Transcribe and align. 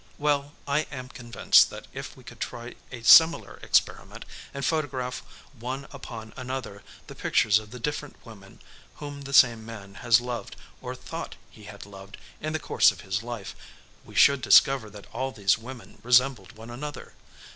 Well, 0.17 0.53
I 0.67 0.87
am 0.91 1.09
convinced 1.09 1.69
that 1.69 1.85
if 1.93 2.17
we 2.17 2.23
could 2.23 2.39
try 2.39 2.73
a 2.91 3.03
similar 3.03 3.59
experiment 3.61 4.25
and 4.51 4.65
photograph 4.65 5.21
one 5.59 5.85
upon 5.91 6.33
another 6.35 6.81
the 7.05 7.13
pictures 7.13 7.59
of 7.59 7.69
the 7.69 7.79
different 7.79 8.15
women 8.25 8.63
whom 8.95 9.21
the 9.21 9.31
same 9.31 9.63
man 9.63 9.93
has 10.01 10.19
loved 10.19 10.55
or 10.81 10.95
thought 10.95 11.35
he 11.51 11.65
had 11.65 11.85
loved 11.85 12.17
in 12.39 12.53
the 12.53 12.57
course 12.59 12.91
of 12.91 13.01
his 13.01 13.21
life 13.21 13.55
we 14.03 14.15
should 14.15 14.41
discover 14.41 14.89
that 14.89 15.05
all 15.13 15.31
these 15.31 15.59
women 15.59 15.99
resembled 16.03 16.53
one 16.53 16.71
another. 16.71 17.13